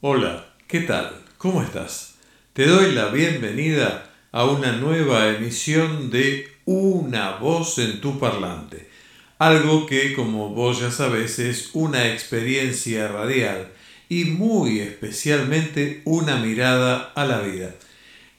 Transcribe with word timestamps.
Hola, 0.00 0.44
¿qué 0.68 0.80
tal? 0.80 1.24
¿Cómo 1.38 1.62
estás? 1.62 2.16
Te 2.52 2.66
doy 2.66 2.92
la 2.92 3.08
bienvenida 3.08 4.10
a 4.32 4.44
una 4.44 4.72
nueva 4.72 5.28
emisión 5.28 6.10
de 6.10 6.52
Una 6.66 7.36
voz 7.36 7.78
en 7.78 8.02
tu 8.02 8.18
parlante. 8.18 8.90
Algo 9.38 9.86
que, 9.86 10.12
como 10.12 10.50
vos 10.50 10.80
ya 10.80 10.90
sabes, 10.90 11.38
es 11.38 11.70
una 11.72 12.12
experiencia 12.12 13.08
radial 13.08 13.72
y 14.10 14.24
muy 14.24 14.80
especialmente 14.80 16.02
una 16.04 16.36
mirada 16.36 17.12
a 17.14 17.24
la 17.24 17.40
vida. 17.40 17.74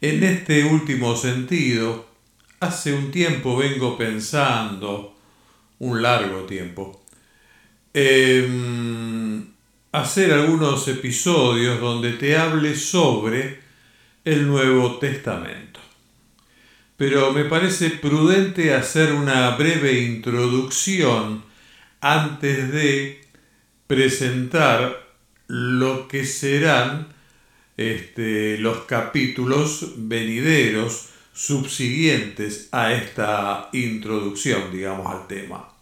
En 0.01 0.23
este 0.23 0.65
último 0.65 1.15
sentido, 1.15 2.05
hace 2.59 2.93
un 2.93 3.09
tiempo 3.09 3.57
vengo 3.57 3.97
pensando, 3.97 5.15
un 5.79 6.03
largo 6.03 6.41
tiempo, 6.41 7.03
en 7.93 9.54
hacer 10.01 10.33
algunos 10.33 10.87
episodios 10.87 11.79
donde 11.79 12.13
te 12.13 12.37
hable 12.37 12.75
sobre 12.75 13.59
el 14.25 14.47
Nuevo 14.47 14.97
Testamento. 14.97 15.79
Pero 16.97 17.31
me 17.31 17.45
parece 17.45 17.89
prudente 17.91 18.73
hacer 18.73 19.13
una 19.13 19.55
breve 19.55 19.99
introducción 19.99 21.43
antes 22.01 22.71
de 22.71 23.21
presentar 23.87 25.05
lo 25.47 26.07
que 26.07 26.25
serán 26.25 27.13
este, 27.77 28.57
los 28.57 28.79
capítulos 28.85 29.93
venideros 29.97 31.09
subsiguientes 31.33 32.69
a 32.71 32.93
esta 32.93 33.69
introducción, 33.73 34.71
digamos, 34.71 35.13
al 35.13 35.27
tema. 35.27 35.74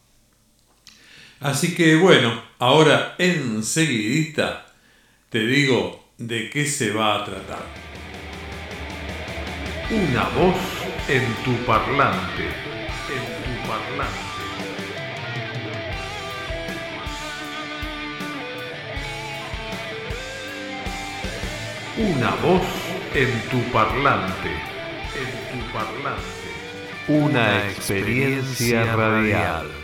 Así 1.43 1.75
que 1.75 1.97
bueno, 1.97 2.41
ahora 2.57 3.15
enseguidita 3.17 4.65
te 5.29 5.45
digo 5.45 6.07
de 6.17 6.49
qué 6.49 6.65
se 6.65 6.91
va 6.91 7.15
a 7.15 7.25
tratar. 7.25 7.65
Una 9.91 10.23
voz 10.29 10.55
en 11.09 11.26
tu 11.43 11.53
parlante, 11.65 12.45
en 13.09 13.26
tu 13.43 13.68
parlante. 13.68 14.23
Una 21.98 22.29
voz 22.35 22.63
en 23.13 23.41
tu 23.49 23.71
parlante, 23.73 24.49
en 25.20 25.59
tu 25.59 25.73
parlante. 25.73 26.23
Una 27.09 27.68
experiencia 27.68 28.96
radial, 28.96 29.82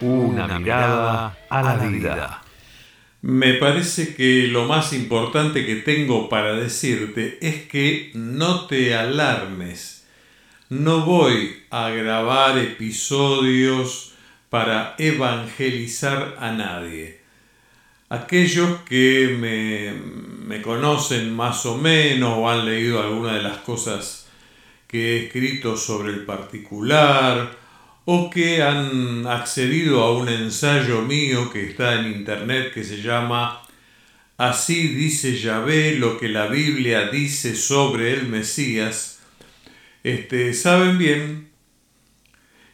una 0.00 0.58
mirada 0.58 1.38
a 1.48 1.62
la 1.62 1.76
vida. 1.76 2.42
Me 3.20 3.54
parece 3.54 4.14
que 4.14 4.46
lo 4.46 4.66
más 4.66 4.92
importante 4.92 5.66
que 5.66 5.76
tengo 5.76 6.28
para 6.28 6.52
decirte 6.52 7.38
es 7.40 7.66
que 7.66 8.12
no 8.14 8.66
te 8.66 8.94
alarmes. 8.94 10.06
No 10.68 11.04
voy 11.04 11.56
a 11.70 11.88
grabar 11.88 12.58
episodios 12.58 14.12
para 14.50 14.94
evangelizar 14.98 16.36
a 16.38 16.52
nadie. 16.52 17.20
Aquellos 18.08 18.80
que 18.82 19.36
me, 20.46 20.62
conocen 20.62 21.34
más 21.34 21.66
o 21.66 21.76
menos 21.76 22.34
o 22.38 22.48
han 22.48 22.64
leído 22.64 23.02
alguna 23.02 23.34
de 23.34 23.42
las 23.42 23.58
cosas 23.58 24.28
que 24.86 25.16
he 25.16 25.26
escrito 25.26 25.76
sobre 25.76 26.12
el 26.12 26.24
particular 26.24 27.57
o 28.10 28.30
que 28.30 28.62
han 28.62 29.26
accedido 29.26 30.02
a 30.02 30.16
un 30.16 30.30
ensayo 30.30 31.02
mío 31.02 31.50
que 31.52 31.68
está 31.68 32.00
en 32.00 32.06
internet 32.06 32.72
que 32.72 32.82
se 32.82 33.02
llama 33.02 33.60
Así 34.38 34.88
dice 34.88 35.36
Yahvé 35.36 35.96
lo 35.96 36.16
que 36.16 36.30
la 36.30 36.46
Biblia 36.46 37.10
dice 37.10 37.54
sobre 37.54 38.14
el 38.14 38.26
Mesías, 38.26 39.18
este, 40.02 40.54
saben 40.54 40.96
bien 40.96 41.50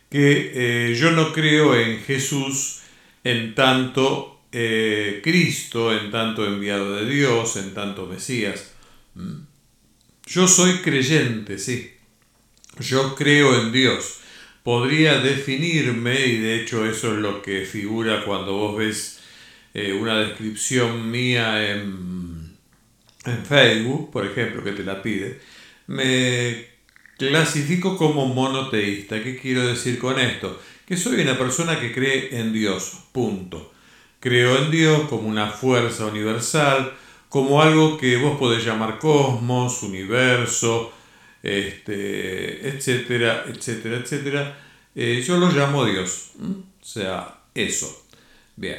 que 0.08 0.52
eh, 0.54 0.94
yo 0.94 1.10
no 1.10 1.32
creo 1.32 1.74
en 1.74 1.98
Jesús 2.04 2.82
en 3.24 3.56
tanto 3.56 4.40
eh, 4.52 5.20
Cristo, 5.24 5.92
en 5.98 6.12
tanto 6.12 6.46
enviado 6.46 6.94
de 6.94 7.12
Dios, 7.12 7.56
en 7.56 7.74
tanto 7.74 8.06
Mesías. 8.06 8.72
Mm. 9.16 9.40
Yo 10.26 10.46
soy 10.46 10.78
creyente, 10.78 11.58
sí. 11.58 11.90
Yo 12.78 13.16
creo 13.16 13.60
en 13.60 13.72
Dios. 13.72 14.20
Podría 14.64 15.20
definirme, 15.20 16.18
y 16.26 16.38
de 16.38 16.62
hecho 16.62 16.86
eso 16.86 17.12
es 17.12 17.20
lo 17.20 17.42
que 17.42 17.66
figura 17.66 18.24
cuando 18.24 18.54
vos 18.54 18.78
ves 18.78 19.20
eh, 19.74 19.92
una 19.92 20.18
descripción 20.18 21.10
mía 21.10 21.70
en, 21.70 22.56
en 23.26 23.44
Facebook, 23.44 24.10
por 24.10 24.24
ejemplo, 24.24 24.64
que 24.64 24.72
te 24.72 24.82
la 24.82 25.02
pide, 25.02 25.38
me 25.86 26.66
clasifico 27.18 27.98
como 27.98 28.24
monoteísta. 28.26 29.22
¿Qué 29.22 29.36
quiero 29.36 29.66
decir 29.66 29.98
con 29.98 30.18
esto? 30.18 30.58
Que 30.86 30.96
soy 30.96 31.20
una 31.20 31.36
persona 31.36 31.78
que 31.78 31.92
cree 31.92 32.40
en 32.40 32.54
Dios, 32.54 33.00
punto. 33.12 33.70
Creo 34.18 34.56
en 34.64 34.70
Dios 34.70 35.02
como 35.10 35.28
una 35.28 35.48
fuerza 35.48 36.06
universal, 36.06 36.94
como 37.28 37.60
algo 37.60 37.98
que 37.98 38.16
vos 38.16 38.38
podés 38.38 38.64
llamar 38.64 38.98
cosmos, 38.98 39.82
universo, 39.82 40.90
este, 41.44 42.66
etcétera, 42.68 43.44
etcétera, 43.46 43.98
etcétera. 43.98 44.58
Eh, 44.94 45.22
yo 45.24 45.36
lo 45.36 45.52
llamo 45.52 45.84
Dios. 45.84 46.30
O 46.40 46.84
sea, 46.84 47.42
eso. 47.54 48.06
Bien. 48.56 48.78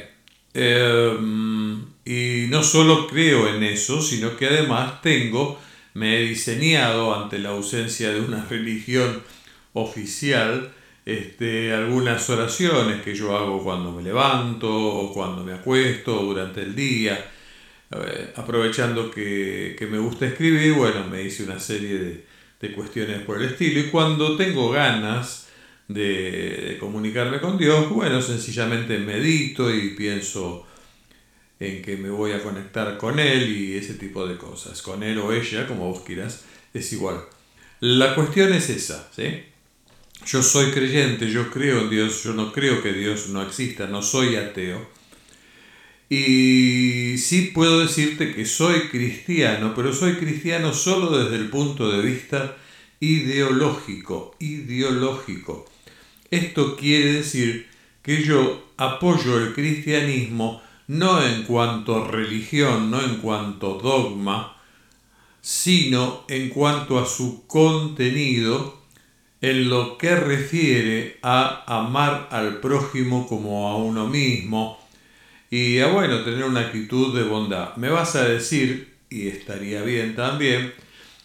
Em, 0.52 1.84
y 2.04 2.46
no 2.48 2.62
solo 2.64 3.06
creo 3.06 3.54
en 3.54 3.62
eso, 3.62 4.02
sino 4.02 4.36
que 4.36 4.46
además 4.46 5.00
tengo, 5.00 5.60
me 5.94 6.18
he 6.18 6.26
diseñado 6.28 7.14
ante 7.14 7.38
la 7.38 7.50
ausencia 7.50 8.10
de 8.12 8.20
una 8.20 8.44
religión 8.50 9.22
oficial, 9.74 10.72
este, 11.04 11.72
algunas 11.72 12.28
oraciones 12.30 13.02
que 13.02 13.14
yo 13.14 13.36
hago 13.36 13.62
cuando 13.62 13.92
me 13.92 14.02
levanto 14.02 14.68
o 14.68 15.12
cuando 15.12 15.44
me 15.44 15.52
acuesto 15.52 16.14
durante 16.22 16.62
el 16.62 16.74
día. 16.74 17.32
aprovechando 18.36 19.10
que, 19.10 19.76
me 19.90 19.98
gusta 19.98 20.26
escribir, 20.26 20.72
bueno, 20.74 21.06
me 21.08 21.22
hice 21.22 21.44
una 21.44 21.60
serie 21.60 21.98
de, 21.98 22.35
cuestiones 22.74 23.22
por 23.22 23.40
el 23.40 23.50
estilo. 23.50 23.80
Y 23.80 23.90
cuando 23.90 24.36
tengo 24.36 24.70
ganas 24.70 25.48
de, 25.88 26.76
comunicarme 26.80 27.40
con 27.40 27.58
Dios, 27.58 27.88
bueno, 27.90 28.20
sencillamente 28.20 28.98
medito 28.98 29.72
y 29.72 29.90
pienso 29.90 30.66
en 31.58 31.82
que 31.82 31.96
me 31.96 32.10
voy 32.10 32.32
a 32.32 32.42
conectar 32.42 32.98
con 32.98 33.18
Él 33.18 33.48
y 33.48 33.76
ese 33.76 33.94
tipo 33.94 34.26
de 34.26 34.36
cosas. 34.36 34.82
Con 34.82 35.02
Él 35.02 35.18
o 35.18 35.32
ella, 35.32 35.66
como 35.66 35.90
vos 35.90 36.00
quieras, 36.00 36.44
es 36.74 36.92
igual. 36.92 37.20
La 37.80 38.14
cuestión 38.14 38.52
es 38.52 38.70
esa, 38.70 39.08
¿sí? 39.14 39.44
Yo 40.26 40.42
soy 40.42 40.72
creyente, 40.72 41.30
yo 41.30 41.50
creo 41.50 41.82
en 41.82 41.90
Dios, 41.90 42.24
yo 42.24 42.32
no 42.32 42.52
creo 42.52 42.82
que 42.82 42.92
Dios 42.92 43.28
no 43.28 43.42
exista, 43.42 43.86
no 43.86 44.02
soy 44.02 44.36
ateo. 44.36 44.88
Y 46.08 47.18
sí 47.18 47.50
puedo 47.52 47.80
decirte 47.80 48.32
que 48.32 48.46
soy 48.46 48.88
cristiano, 48.88 49.72
pero 49.74 49.92
soy 49.92 50.14
cristiano 50.16 50.72
solo 50.72 51.18
desde 51.18 51.36
el 51.36 51.48
punto 51.50 51.90
de 51.90 52.02
vista 52.02 52.56
ideológico, 53.00 54.36
ideológico. 54.38 55.66
Esto 56.30 56.76
quiere 56.76 57.14
decir 57.14 57.68
que 58.02 58.22
yo 58.22 58.70
apoyo 58.76 59.38
el 59.38 59.52
cristianismo 59.52 60.62
no 60.86 61.20
en 61.20 61.42
cuanto 61.42 62.04
a 62.04 62.08
religión, 62.08 62.90
no 62.90 63.02
en 63.02 63.16
cuanto 63.16 63.78
a 63.78 63.82
dogma, 63.82 64.56
sino 65.40 66.24
en 66.28 66.48
cuanto 66.48 66.98
a 66.98 67.06
su 67.06 67.46
contenido 67.46 68.76
en 69.40 69.68
lo 69.68 69.98
que 69.98 70.14
refiere 70.14 71.18
a 71.22 71.64
amar 71.66 72.28
al 72.30 72.60
prójimo 72.60 73.26
como 73.26 73.68
a 73.68 73.76
uno 73.76 74.06
mismo 74.06 74.78
y 75.50 75.78
a 75.78 75.88
bueno, 75.88 76.22
tener 76.22 76.44
una 76.44 76.60
actitud 76.60 77.16
de 77.16 77.24
bondad. 77.24 77.76
Me 77.76 77.88
vas 77.88 78.16
a 78.16 78.28
decir, 78.28 78.94
y 79.10 79.28
estaría 79.28 79.82
bien 79.82 80.14
también, 80.14 80.72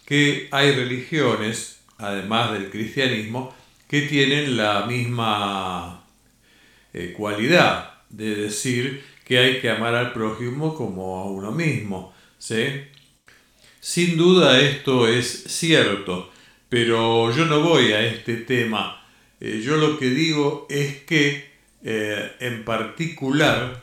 que 0.06 0.48
hay 0.50 0.72
religiones, 0.72 1.80
además 1.98 2.52
del 2.52 2.70
cristianismo, 2.70 3.54
que 3.88 4.02
tienen 4.02 4.56
la 4.56 4.86
misma 4.86 6.04
eh, 6.92 7.14
cualidad 7.16 8.00
de 8.10 8.34
decir 8.34 9.04
que 9.24 9.38
hay 9.38 9.60
que 9.60 9.70
amar 9.70 9.94
al 9.94 10.12
prójimo 10.12 10.74
como 10.74 11.18
a 11.20 11.24
uno 11.24 11.52
mismo. 11.52 12.14
¿sí? 12.38 12.64
Sin 13.80 14.16
duda 14.16 14.60
esto 14.60 15.08
es 15.08 15.44
cierto 15.44 16.32
pero 16.72 17.30
yo 17.36 17.44
no 17.44 17.60
voy 17.60 17.92
a 17.92 18.00
este 18.00 18.34
tema. 18.34 19.04
Eh, 19.40 19.60
yo 19.62 19.76
lo 19.76 19.98
que 19.98 20.08
digo 20.08 20.66
es 20.70 21.02
que 21.02 21.50
eh, 21.84 22.32
en 22.40 22.64
particular 22.64 23.82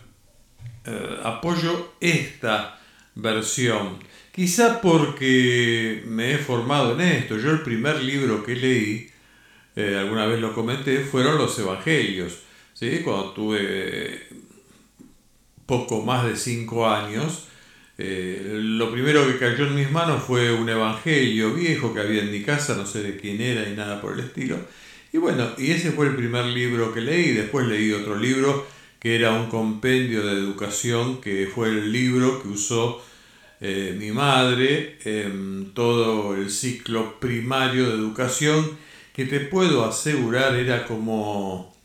eh, 0.89 1.17
apoyo 1.23 1.93
esta 1.99 2.79
versión. 3.15 3.99
Quizá 4.31 4.81
porque 4.81 6.03
me 6.07 6.33
he 6.33 6.37
formado 6.37 6.93
en 6.93 7.01
esto. 7.01 7.37
Yo 7.37 7.51
el 7.51 7.61
primer 7.61 8.01
libro 8.01 8.43
que 8.43 8.55
leí, 8.55 9.09
alguna 9.75 10.25
vez 10.25 10.39
lo 10.41 10.53
comenté, 10.53 10.99
fueron 10.99 11.37
los 11.37 11.57
Evangelios. 11.59 12.39
¿sí? 12.73 13.01
Cuando 13.03 13.31
tuve 13.33 14.27
poco 15.65 16.01
más 16.01 16.25
de 16.25 16.35
cinco 16.35 16.87
años, 16.87 17.45
Eh, 18.01 18.55
lo 18.79 18.89
primero 18.93 19.27
que 19.27 19.37
cayó 19.37 19.67
en 19.67 19.75
mis 19.75 19.91
manos 19.91 20.23
fue 20.23 20.53
un 20.53 20.69
evangelio 20.69 21.53
viejo 21.53 21.93
que 21.93 21.99
había 21.99 22.21
en 22.21 22.31
mi 22.31 22.43
casa, 22.43 22.77
no 22.77 22.85
sé 22.85 23.03
de 23.03 23.17
quién 23.17 23.41
era 23.41 23.67
ni 23.67 23.75
nada 23.75 23.99
por 23.99 24.13
el 24.13 24.21
estilo. 24.21 24.55
Y 25.11 25.17
bueno, 25.17 25.43
y 25.57 25.71
ese 25.71 25.91
fue 25.91 26.07
el 26.07 26.15
primer 26.15 26.45
libro 26.45 26.93
que 26.93 27.01
leí. 27.01 27.33
Después 27.33 27.67
leí 27.67 27.91
otro 27.91 28.15
libro 28.15 28.65
que 28.99 29.15
era 29.15 29.31
un 29.31 29.47
compendio 29.47 30.25
de 30.25 30.33
educación, 30.33 31.21
que 31.21 31.47
fue 31.53 31.69
el 31.69 31.91
libro 31.91 32.41
que 32.41 32.49
usó 32.49 33.01
eh, 33.61 33.95
mi 33.97 34.11
madre 34.11 34.99
en 35.03 35.73
todo 35.73 36.35
el 36.35 36.49
ciclo 36.49 37.19
primario 37.19 37.89
de 37.89 37.95
educación, 37.95 38.77
que 39.13 39.25
te 39.25 39.39
puedo 39.39 39.85
asegurar 39.85 40.55
era 40.55 40.85
como 40.85 41.75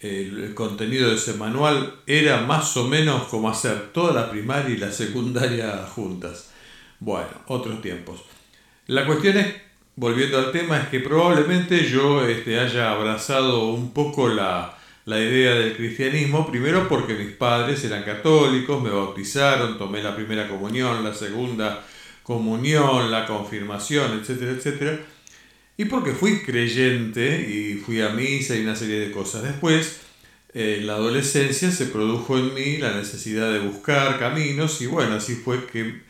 el, 0.00 0.54
contenido 0.54 1.08
de 1.08 1.16
ese 1.16 1.34
manual, 1.34 2.00
era 2.06 2.42
más 2.42 2.76
o 2.76 2.86
menos 2.86 3.24
como 3.24 3.50
hacer 3.50 3.92
toda 3.92 4.12
la 4.12 4.30
primaria 4.30 4.74
y 4.74 4.78
la 4.78 4.92
secundaria 4.92 5.86
juntas. 5.86 6.50
Bueno, 6.98 7.30
otros 7.46 7.80
tiempos. 7.80 8.22
La 8.86 9.06
cuestión 9.06 9.38
es, 9.38 9.54
volviendo 9.96 10.38
al 10.38 10.52
tema, 10.52 10.78
es 10.78 10.88
que 10.88 11.00
probablemente 11.00 11.88
yo 11.88 12.26
este, 12.26 12.58
haya 12.58 12.92
abrazado 12.92 13.68
un 13.68 13.92
poco 13.92 14.28
la, 14.28 14.79
la 15.10 15.18
idea 15.18 15.56
del 15.56 15.76
cristianismo, 15.76 16.48
primero 16.48 16.88
porque 16.88 17.14
mis 17.14 17.32
padres 17.32 17.82
eran 17.84 18.04
católicos, 18.04 18.80
me 18.80 18.90
bautizaron, 18.90 19.76
tomé 19.76 20.00
la 20.04 20.14
primera 20.14 20.48
comunión, 20.48 21.02
la 21.02 21.12
segunda 21.12 21.84
comunión, 22.22 23.10
la 23.10 23.26
confirmación, 23.26 24.20
etcétera, 24.20 24.52
etcétera, 24.52 25.00
y 25.76 25.86
porque 25.86 26.12
fui 26.12 26.42
creyente 26.42 27.40
y 27.40 27.74
fui 27.74 28.00
a 28.00 28.10
misa 28.10 28.54
y 28.54 28.60
una 28.60 28.76
serie 28.76 29.00
de 29.00 29.10
cosas. 29.10 29.42
Después, 29.42 30.00
en 30.54 30.86
la 30.86 30.94
adolescencia 30.94 31.72
se 31.72 31.86
produjo 31.86 32.38
en 32.38 32.54
mí 32.54 32.76
la 32.76 32.94
necesidad 32.94 33.52
de 33.52 33.58
buscar 33.58 34.16
caminos 34.16 34.80
y 34.80 34.86
bueno, 34.86 35.16
así 35.16 35.34
fue 35.34 35.66
que 35.66 36.02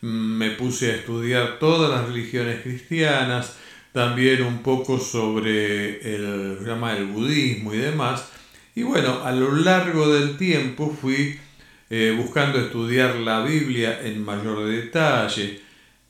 me 0.00 0.52
puse 0.52 0.90
a 0.90 0.94
estudiar 0.94 1.58
todas 1.58 1.90
las 1.90 2.08
religiones 2.08 2.62
cristianas, 2.62 3.56
también 3.92 4.42
un 4.42 4.62
poco 4.62 4.98
sobre 4.98 6.00
el, 6.14 6.58
el 6.64 7.04
budismo 7.12 7.74
y 7.74 7.78
demás. 7.78 8.37
Y 8.78 8.84
bueno, 8.84 9.24
a 9.24 9.32
lo 9.32 9.56
largo 9.56 10.08
del 10.14 10.36
tiempo 10.36 10.96
fui 11.02 11.36
eh, 11.90 12.14
buscando 12.16 12.60
estudiar 12.60 13.16
la 13.16 13.42
Biblia 13.42 14.00
en 14.04 14.24
mayor 14.24 14.68
detalle 14.68 15.60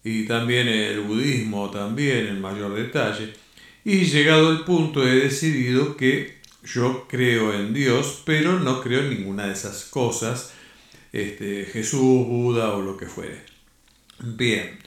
y 0.04 0.26
también 0.26 0.68
el 0.68 1.00
budismo 1.00 1.70
también 1.70 2.26
en 2.26 2.42
mayor 2.42 2.74
detalle. 2.74 3.32
Y 3.86 4.04
llegado 4.04 4.50
el 4.50 4.64
punto 4.64 5.02
he 5.02 5.14
decidido 5.14 5.96
que 5.96 6.42
yo 6.62 7.06
creo 7.08 7.54
en 7.54 7.72
Dios, 7.72 8.20
pero 8.26 8.60
no 8.60 8.82
creo 8.82 9.00
en 9.00 9.16
ninguna 9.16 9.46
de 9.46 9.54
esas 9.54 9.86
cosas, 9.86 10.52
este, 11.10 11.64
Jesús, 11.72 12.26
Buda 12.26 12.74
o 12.74 12.82
lo 12.82 12.98
que 12.98 13.06
fuere. 13.06 13.46
Bien, 14.18 14.78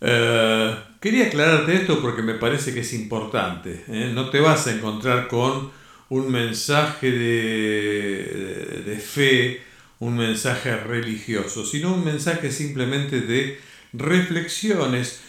eh, 0.00 0.76
quería 1.00 1.26
aclararte 1.26 1.74
esto 1.74 2.00
porque 2.00 2.22
me 2.22 2.34
parece 2.34 2.72
que 2.72 2.80
es 2.82 2.92
importante. 2.92 3.84
¿eh? 3.88 4.12
No 4.14 4.30
te 4.30 4.38
vas 4.38 4.68
a 4.68 4.72
encontrar 4.72 5.26
con 5.26 5.76
un 6.10 6.30
mensaje 6.30 7.10
de, 7.10 8.82
de, 8.84 8.96
fe, 8.96 9.62
un 9.98 10.16
mensaje 10.16 10.76
religioso, 10.76 11.64
sino 11.64 11.94
un 11.94 12.04
mensaje 12.04 12.50
simplemente 12.50 13.20
de 13.20 13.58
reflexiones 13.92 15.20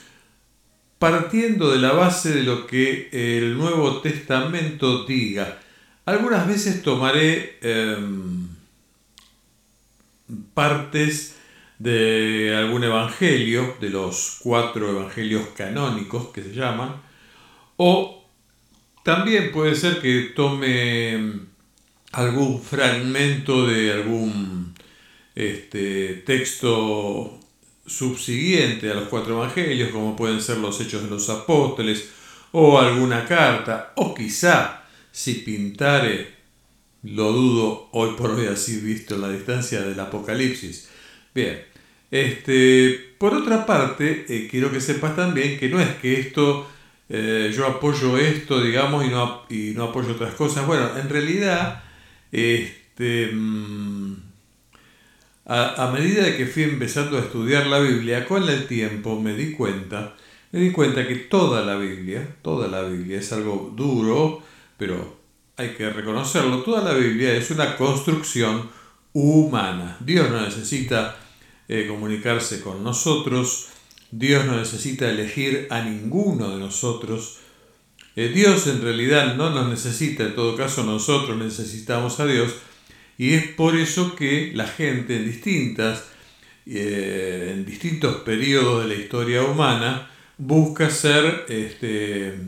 partiendo 0.99 1.71
de 1.71 1.79
la 1.79 1.93
base 1.93 2.33
de 2.33 2.43
lo 2.43 2.67
que 2.67 3.09
el 3.11 3.57
Nuevo 3.57 4.01
Testamento 4.01 5.05
diga. 5.05 5.59
Algunas 6.05 6.47
veces 6.47 6.81
tomaré 6.81 7.57
em, 7.61 8.47
partes 10.53 11.37
de 11.77 12.53
algún 12.55 12.83
evangelio, 12.83 13.77
de 13.79 13.89
los 13.89 14.39
cuatro 14.41 14.89
evangelios 14.89 15.47
canónicos 15.55 16.29
que 16.29 16.43
se 16.43 16.53
llaman, 16.53 17.01
o 17.77 18.18
también 19.03 19.51
puede 19.51 19.75
ser 19.75 20.01
que 20.01 20.31
tome 20.35 21.47
algún 22.11 22.61
fragmento 22.61 23.67
de 23.67 23.93
algún 23.93 24.73
este, 25.35 26.23
texto 26.25 27.39
subsiguiente 27.85 28.91
a 28.91 28.95
los 28.95 29.07
cuatro 29.07 29.35
evangelios, 29.35 29.89
como 29.89 30.15
pueden 30.15 30.41
ser 30.41 30.57
los 30.57 30.79
hechos 30.81 31.03
de 31.03 31.09
los 31.09 31.29
apóstoles, 31.29 32.09
o 32.51 32.79
alguna 32.79 33.25
carta, 33.25 33.93
o 33.95 34.13
quizá, 34.13 34.83
si 35.11 35.35
pintare, 35.35 36.39
lo 37.03 37.31
dudo 37.31 37.89
hoy 37.93 38.15
por 38.17 38.31
hoy 38.31 38.47
así 38.47 38.79
visto 38.79 39.17
la 39.17 39.29
distancia 39.29 39.81
del 39.81 39.99
Apocalipsis. 39.99 40.89
Bien, 41.33 41.63
este, 42.11 43.15
por 43.17 43.33
otra 43.33 43.65
parte, 43.65 44.25
eh, 44.27 44.47
quiero 44.49 44.71
que 44.71 44.81
sepas 44.81 45.15
también 45.15 45.59
que 45.59 45.69
no 45.69 45.79
es 45.79 45.89
que 45.95 46.19
esto, 46.19 46.69
eh, 47.09 47.51
yo 47.55 47.65
apoyo 47.65 48.17
esto, 48.17 48.61
digamos, 48.61 49.03
y 49.05 49.09
no, 49.09 49.41
y 49.49 49.73
no 49.75 49.85
apoyo 49.85 50.11
otras 50.11 50.35
cosas. 50.35 50.67
Bueno, 50.67 50.95
en 50.97 51.09
realidad, 51.09 51.83
este, 52.31 53.31
mm, 53.33 54.15
a, 55.45 55.91
medida 55.91 56.37
que 56.37 56.45
fui 56.45 56.63
empezando 56.63 57.17
a 57.17 57.21
estudiar 57.21 57.65
la 57.65 57.79
Biblia, 57.79 58.25
con 58.27 58.47
el 58.47 58.67
tiempo 58.67 59.19
me 59.19 59.33
di 59.33 59.53
cuenta, 59.53 60.15
me 60.51 60.59
di 60.59 60.71
cuenta 60.71 61.07
que 61.07 61.15
toda 61.15 61.65
la 61.65 61.75
Biblia, 61.75 62.35
toda 62.43 62.67
la 62.67 62.83
Biblia 62.83 63.17
es 63.17 63.33
algo 63.33 63.73
duro, 63.75 64.43
pero 64.77 65.17
hay 65.57 65.69
que 65.69 65.89
reconocerlo, 65.89 66.61
toda 66.61 66.83
la 66.83 66.93
Biblia 66.93 67.33
es 67.35 67.49
una 67.49 67.75
construcción 67.75 68.69
humana. 69.13 69.97
Dios 70.01 70.29
no 70.29 70.39
necesita 70.41 71.17
eh, 71.67 71.87
comunicarse 71.87 72.61
con 72.61 72.83
nosotros. 72.83 73.69
Dios 74.11 74.45
no 74.45 74.57
necesita 74.57 75.09
elegir 75.09 75.67
a 75.69 75.81
ninguno 75.81 76.49
de 76.49 76.57
nosotros. 76.57 77.37
Eh, 78.15 78.29
Dios 78.29 78.67
en 78.67 78.81
realidad 78.81 79.35
no 79.35 79.49
nos 79.51 79.69
necesita, 79.69 80.23
en 80.23 80.35
todo 80.35 80.55
caso 80.55 80.83
nosotros 80.83 81.37
necesitamos 81.37 82.19
a 82.19 82.25
Dios. 82.25 82.53
Y 83.17 83.33
es 83.33 83.47
por 83.49 83.75
eso 83.75 84.15
que 84.15 84.51
la 84.55 84.65
gente 84.65 85.17
en 85.17 85.25
distintas, 85.25 86.05
eh, 86.65 87.53
en 87.53 87.65
distintos 87.65 88.17
periodos 88.21 88.83
de 88.83 88.95
la 88.95 89.01
historia 89.01 89.43
humana, 89.43 90.09
busca 90.37 90.89
ser 90.89 91.45
este, 91.49 92.39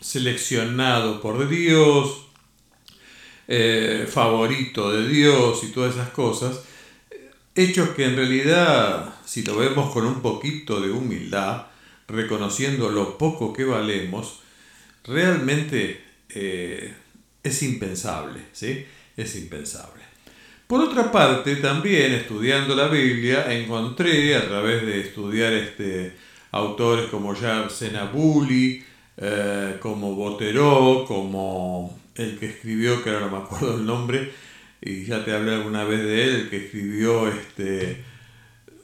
seleccionado 0.00 1.20
por 1.20 1.48
Dios, 1.48 2.24
favorito 4.08 4.92
de 4.92 5.08
Dios 5.08 5.64
y 5.64 5.72
todas 5.72 5.94
esas 5.94 6.10
cosas. 6.10 6.60
Hechos 7.58 7.88
que 7.88 8.04
en 8.04 8.14
realidad, 8.14 9.16
si 9.24 9.42
lo 9.42 9.56
vemos 9.56 9.92
con 9.92 10.06
un 10.06 10.22
poquito 10.22 10.80
de 10.80 10.92
humildad, 10.92 11.66
reconociendo 12.06 12.88
lo 12.88 13.18
poco 13.18 13.52
que 13.52 13.64
valemos, 13.64 14.38
realmente 15.02 16.00
eh, 16.28 16.94
es 17.42 17.62
impensable, 17.64 18.42
¿sí? 18.52 18.86
Es 19.16 19.34
impensable. 19.34 20.04
Por 20.68 20.82
otra 20.82 21.10
parte, 21.10 21.56
también 21.56 22.12
estudiando 22.12 22.76
la 22.76 22.86
Biblia, 22.86 23.52
encontré 23.52 24.36
a 24.36 24.46
través 24.46 24.86
de 24.86 25.00
estudiar 25.00 25.52
este, 25.52 26.14
autores 26.52 27.10
como 27.10 27.34
Yarsena 27.34 28.04
Bulli, 28.04 28.84
eh, 29.16 29.78
como 29.80 30.14
Botero, 30.14 31.04
como 31.08 31.98
el 32.14 32.38
que 32.38 32.50
escribió, 32.50 33.02
que 33.02 33.10
ahora 33.10 33.26
no 33.26 33.36
me 33.36 33.38
acuerdo 33.38 33.74
el 33.74 33.84
nombre, 33.84 34.30
y 34.80 35.04
ya 35.04 35.24
te 35.24 35.32
hablé 35.32 35.54
alguna 35.54 35.84
vez 35.84 36.02
de 36.02 36.24
él, 36.24 36.50
que 36.50 36.66
escribió 36.66 37.28
este, 37.28 38.04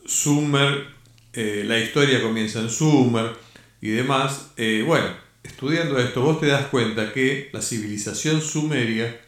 Sumer, 0.04 0.86
eh, 1.32 1.64
la 1.66 1.78
historia 1.78 2.22
comienza 2.22 2.60
en 2.60 2.70
Sumer 2.70 3.34
y 3.80 3.90
demás. 3.90 4.52
Eh, 4.56 4.82
bueno, 4.86 5.08
estudiando 5.42 5.98
esto, 5.98 6.22
vos 6.22 6.40
te 6.40 6.46
das 6.46 6.66
cuenta 6.66 7.12
que 7.12 7.50
la 7.52 7.62
civilización 7.62 8.40
sumeria 8.40 9.20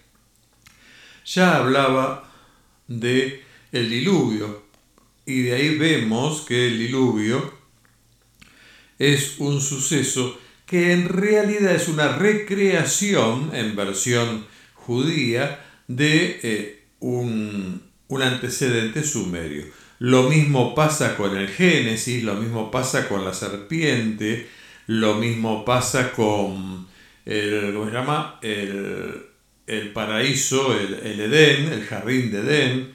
ya 1.25 1.57
hablaba 1.57 2.33
de 2.89 3.43
el 3.73 3.91
diluvio 3.91 4.65
y 5.27 5.43
de 5.43 5.55
ahí 5.55 5.77
vemos 5.77 6.43
que 6.43 6.69
el 6.69 6.79
diluvio 6.79 7.53
es 8.99 9.39
un 9.39 9.61
suceso 9.61 10.39
que 10.67 10.93
en 10.93 11.09
realidad 11.09 11.75
es 11.75 11.89
una 11.89 12.17
recreación 12.17 13.51
en 13.55 13.77
versión 13.77 14.47
judía 14.75 15.66
de 15.89 16.41
eh, 16.43 16.85
un, 17.01 17.83
antecedente 18.11 19.03
sumerio. 19.03 19.65
Lo 19.99 20.25
mismo 20.25 20.75
pasa 20.75 21.17
con 21.17 21.37
el 21.37 21.49
Génesis, 21.49 22.23
lo 22.23 22.35
mismo 22.35 22.71
pasa 22.71 23.09
con 23.09 23.25
la 23.25 23.33
serpiente, 23.33 24.49
lo 24.87 25.15
mismo 25.15 25.65
pasa 25.65 26.13
con 26.13 26.87
el, 27.25 27.73
¿cómo 27.73 27.87
se 27.87 27.93
llama? 27.93 28.39
el, 28.43 29.93
paraíso, 29.93 30.79
el, 30.79 30.95
el, 30.95 31.21
Edén, 31.21 31.73
el 31.73 31.85
jardín 31.85 32.31
de 32.31 32.41
Edén, 32.41 32.93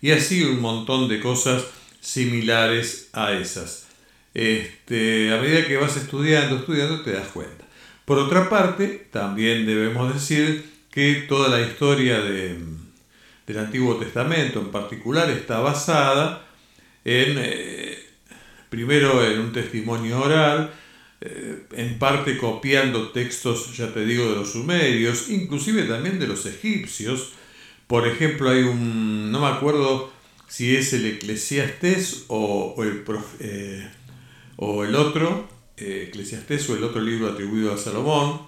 y 0.00 0.10
así 0.12 0.42
un 0.44 0.60
montón 0.60 1.08
de 1.08 1.20
cosas 1.20 1.64
similares 2.00 3.08
a 3.12 3.32
esas. 3.32 3.86
Este, 4.34 5.32
a 5.32 5.40
medida 5.40 5.66
que 5.66 5.76
vas 5.76 5.96
estudiando, 5.96 6.56
estudiando, 6.56 7.02
te 7.02 7.12
das 7.12 7.28
cuenta. 7.28 7.64
Por 8.04 8.18
otra 8.18 8.50
parte, 8.50 9.08
también 9.10 9.64
debemos 9.64 10.12
decir 10.12 10.73
que 10.94 11.24
toda 11.28 11.48
la 11.48 11.60
historia 11.60 12.20
del 12.20 13.58
Antiguo 13.58 13.96
Testamento 13.96 14.60
en 14.60 14.70
particular 14.70 15.28
está 15.28 15.58
basada 15.58 16.46
en, 17.04 17.36
primero 18.70 19.26
en 19.26 19.40
un 19.40 19.52
testimonio 19.52 20.20
oral, 20.20 20.72
en 21.20 21.98
parte 21.98 22.38
copiando 22.38 23.08
textos, 23.10 23.76
ya 23.76 23.92
te 23.92 24.06
digo, 24.06 24.30
de 24.30 24.36
los 24.36 24.52
sumerios, 24.52 25.30
inclusive 25.30 25.82
también 25.82 26.20
de 26.20 26.28
los 26.28 26.46
egipcios. 26.46 27.32
Por 27.88 28.06
ejemplo, 28.06 28.50
hay 28.50 28.62
un, 28.62 29.32
no 29.32 29.40
me 29.40 29.48
acuerdo 29.48 30.12
si 30.46 30.76
es 30.76 30.92
el 30.92 31.06
Eclesiastés 31.06 32.26
o, 32.28 32.76
el, 32.84 33.02
o 34.56 34.84
el 34.84 34.94
otro, 34.94 35.48
eh, 35.76 36.06
Eclesiastés 36.08 36.70
o 36.70 36.76
el 36.76 36.84
otro 36.84 37.00
libro 37.00 37.28
atribuido 37.28 37.74
a 37.74 37.78
Salomón, 37.78 38.42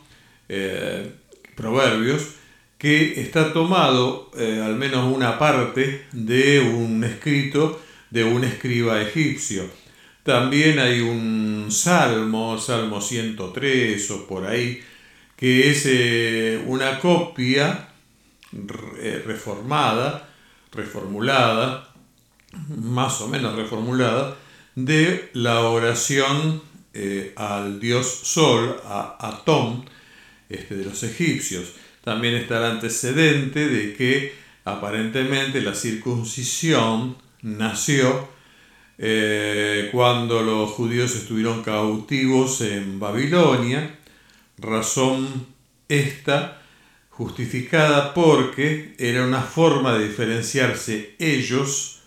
eh, 0.48 1.10
Proverbios, 1.56 2.34
que 2.78 3.20
está 3.20 3.52
tomado 3.52 4.30
eh, 4.36 4.62
al 4.64 4.76
menos 4.76 5.12
una 5.12 5.38
parte 5.38 6.06
de 6.12 6.60
un 6.60 7.02
escrito 7.04 7.80
de 8.10 8.24
un 8.24 8.44
escriba 8.44 9.00
egipcio. 9.00 9.64
También 10.22 10.78
hay 10.78 11.00
un 11.00 11.66
salmo, 11.70 12.58
Salmo 12.58 13.00
103 13.00 14.10
o 14.10 14.26
por 14.26 14.46
ahí, 14.46 14.82
que 15.36 15.70
es 15.70 16.64
una 16.66 16.98
copia 16.98 17.88
reformada, 18.52 20.28
reformulada, 20.72 21.94
más 22.68 23.20
o 23.20 23.28
menos 23.28 23.54
reformulada, 23.54 24.36
de 24.74 25.30
la 25.32 25.60
oración 25.60 26.62
eh, 26.92 27.32
al 27.36 27.80
dios 27.80 28.06
Sol, 28.06 28.80
a 28.84 29.16
Atón, 29.20 29.88
este, 30.48 30.76
de 30.76 30.84
los 30.84 31.02
egipcios. 31.02 31.72
También 32.02 32.34
está 32.34 32.58
el 32.58 32.72
antecedente 32.72 33.68
de 33.68 33.94
que 33.94 34.32
aparentemente 34.64 35.60
la 35.60 35.74
circuncisión 35.74 37.16
nació 37.42 38.28
eh, 38.98 39.90
cuando 39.92 40.42
los 40.42 40.70
judíos 40.70 41.14
estuvieron 41.14 41.62
cautivos 41.62 42.60
en 42.62 42.98
Babilonia, 42.98 43.98
razón 44.58 45.46
esta 45.88 46.62
justificada 47.10 48.14
porque 48.14 48.94
era 48.98 49.24
una 49.24 49.42
forma 49.42 49.96
de 49.96 50.08
diferenciarse 50.08 51.14
ellos, 51.18 52.00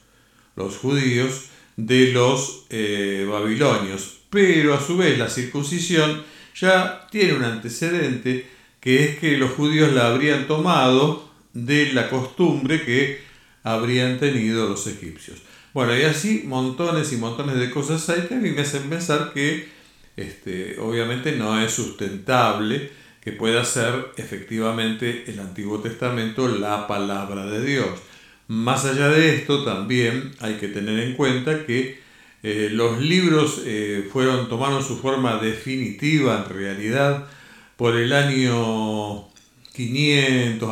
los 0.55 0.77
judíos, 0.77 1.46
de 1.77 2.12
los 2.12 2.65
eh, 2.69 3.25
babilonios. 3.29 4.19
Pero 4.29 4.74
a 4.74 4.81
su 4.81 4.98
vez 4.98 5.17
la 5.17 5.29
circuncisión 5.29 6.24
ya 6.59 7.07
tiene 7.11 7.33
un 7.33 7.43
antecedente 7.43 8.47
que 8.79 9.03
es 9.03 9.19
que 9.19 9.37
los 9.37 9.51
judíos 9.51 9.91
la 9.93 10.07
habrían 10.07 10.47
tomado 10.47 11.29
de 11.53 11.93
la 11.93 12.09
costumbre 12.09 12.83
que 12.83 13.21
habrían 13.63 14.19
tenido 14.19 14.69
los 14.69 14.87
egipcios. 14.87 15.41
Bueno, 15.73 15.97
y 15.97 16.03
así 16.03 16.43
montones 16.45 17.11
y 17.13 17.17
montones 17.17 17.57
de 17.57 17.69
cosas 17.69 18.07
hay 18.09 18.21
que 18.21 18.35
a 18.35 18.39
mí 18.39 18.49
me 18.51 18.61
hacen 18.61 18.89
pensar 18.89 19.31
que 19.33 19.69
este, 20.17 20.79
obviamente 20.79 21.33
no 21.33 21.59
es 21.61 21.71
sustentable 21.71 22.91
que 23.21 23.31
pueda 23.31 23.63
ser 23.65 24.11
efectivamente 24.17 25.25
el 25.27 25.39
Antiguo 25.39 25.79
Testamento 25.79 26.47
la 26.47 26.87
palabra 26.87 27.45
de 27.45 27.63
Dios. 27.63 27.99
Más 28.47 28.85
allá 28.85 29.09
de 29.09 29.35
esto, 29.35 29.63
también 29.63 30.31
hay 30.39 30.55
que 30.55 30.69
tener 30.69 30.99
en 30.99 31.13
cuenta 31.13 31.65
que 31.65 31.99
eh, 32.41 32.69
los 32.72 33.01
libros 33.01 33.62
eh, 33.65 34.08
fueron, 34.12 34.48
tomaron 34.48 34.84
su 34.84 34.98
forma 34.98 35.38
definitiva 35.38 36.46
en 36.46 36.55
realidad 36.55 37.27
por 37.75 37.98
el 37.98 38.13
año 38.13 39.27
500 39.74 40.69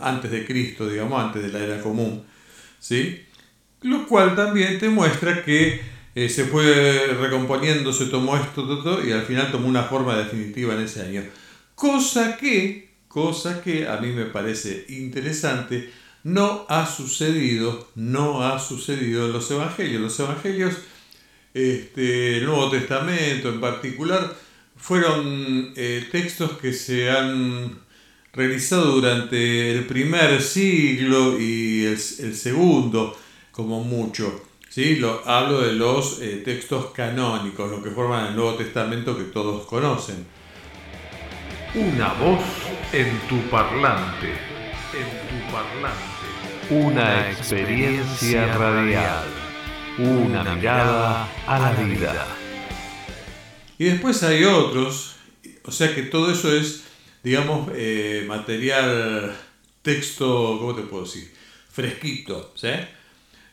antes 0.00 0.30
de 0.30 0.46
Cristo, 0.46 0.88
digamos, 0.88 1.22
antes 1.22 1.42
de 1.42 1.48
la 1.50 1.64
era 1.64 1.80
común. 1.80 2.24
¿sí? 2.78 3.22
Lo 3.82 4.06
cual 4.06 4.36
también 4.36 4.78
te 4.78 4.88
muestra 4.88 5.44
que 5.44 5.80
eh, 6.14 6.28
se 6.28 6.44
fue 6.44 7.16
recomponiendo, 7.20 7.92
se 7.92 8.06
tomó 8.06 8.36
esto, 8.36 8.66
todo, 8.66 9.04
y 9.04 9.10
al 9.10 9.22
final 9.22 9.50
tomó 9.50 9.68
una 9.68 9.84
forma 9.84 10.16
definitiva 10.16 10.74
en 10.74 10.80
ese 10.80 11.02
año. 11.02 11.22
Cosa 11.74 12.36
que, 12.36 12.90
cosa 13.08 13.62
que 13.62 13.88
a 13.88 13.96
mí 13.96 14.08
me 14.08 14.26
parece 14.26 14.86
interesante, 14.90 15.90
no 16.24 16.64
ha 16.68 16.86
sucedido, 16.86 17.88
no 17.94 18.42
ha 18.42 18.58
sucedido 18.58 19.26
en 19.26 19.32
los 19.32 19.50
evangelios. 19.50 20.00
Los 20.00 20.18
evangelios, 20.18 20.74
este, 21.52 22.38
el 22.38 22.46
Nuevo 22.46 22.70
Testamento 22.70 23.50
en 23.50 23.60
particular, 23.60 24.34
fueron 24.76 25.72
eh, 25.76 26.08
textos 26.10 26.52
que 26.52 26.72
se 26.72 27.10
han 27.10 27.78
realizado 28.32 28.92
durante 28.92 29.70
el 29.70 29.86
primer 29.86 30.42
siglo 30.42 31.38
y 31.38 31.84
el, 31.84 31.98
segundo, 31.98 33.16
como 33.52 33.84
mucho. 33.84 34.42
¿sí? 34.70 34.96
Lo, 34.96 35.26
hablo 35.28 35.60
de 35.60 35.74
los 35.74 36.20
eh, 36.20 36.42
textos 36.44 36.86
canónicos, 36.86 37.70
los 37.70 37.82
que 37.84 37.90
forman 37.90 38.28
el 38.28 38.36
Nuevo 38.36 38.54
Testamento 38.54 39.16
que 39.16 39.24
todos 39.24 39.66
conocen. 39.66 40.26
Una 41.74 42.14
voz 42.14 42.40
en 42.92 43.18
tu 43.28 43.38
parlante, 43.50 44.28
en 44.28 45.28
tu 45.28 45.52
parlante. 45.52 46.13
Una 46.70 47.30
experiencia 47.30 48.56
radial. 48.56 49.24
Una 49.98 50.42
mirada 50.54 51.28
a 51.46 51.58
la 51.58 51.72
vida. 51.72 52.26
Y 53.78 53.84
después 53.84 54.22
hay 54.22 54.44
otros, 54.44 55.16
o 55.64 55.70
sea 55.70 55.94
que 55.94 56.04
todo 56.04 56.32
eso 56.32 56.56
es, 56.56 56.84
digamos, 57.22 57.70
eh, 57.74 58.24
material, 58.26 59.36
texto, 59.82 60.56
¿cómo 60.58 60.74
te 60.74 60.82
puedo 60.82 61.04
decir? 61.04 61.34
Fresquito, 61.70 62.54
¿sí? 62.56 62.70